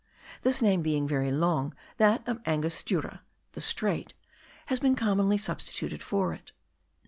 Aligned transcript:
This 0.41 0.63
name 0.63 0.81
being 0.81 1.07
very 1.07 1.31
long, 1.31 1.75
that 1.97 2.27
of 2.27 2.41
Angostura* 2.47 3.21
(the 3.51 3.61
strait) 3.61 4.15
has 4.65 4.79
been 4.79 4.95
commonly 4.95 5.37
substituted 5.37 6.01
for 6.01 6.33
it. 6.33 6.53